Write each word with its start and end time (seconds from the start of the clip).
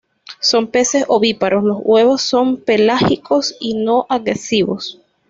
Son 0.39 0.65
peces 0.65 1.05
ovíparos, 1.09 1.63
los 1.63 1.77
huevos 1.83 2.23
son 2.23 2.57
pelágicos 2.57 3.55
y 3.59 3.75
no 3.75 4.07
adhesivos. 4.09 4.99